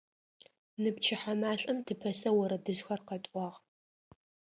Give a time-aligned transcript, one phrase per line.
[0.81, 3.59] Ныпчыхьэ машӀом тыпэсэу орэдыжъхэр къэтӀуагъ.